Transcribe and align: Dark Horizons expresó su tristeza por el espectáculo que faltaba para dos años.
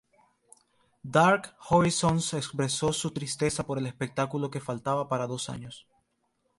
Dark 1.03 1.53
Horizons 1.69 2.33
expresó 2.33 2.91
su 2.91 3.11
tristeza 3.11 3.67
por 3.67 3.77
el 3.77 3.85
espectáculo 3.85 4.49
que 4.49 4.59
faltaba 4.59 5.07
para 5.07 5.27
dos 5.27 5.47
años. 5.47 5.85